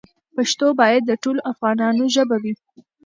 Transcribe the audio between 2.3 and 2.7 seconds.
وي.